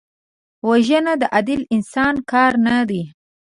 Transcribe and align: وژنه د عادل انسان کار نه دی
وژنه 0.67 1.13
د 1.21 1.23
عادل 1.35 1.61
انسان 1.75 2.15
کار 2.31 2.53
نه 2.67 2.77
دی 2.89 3.01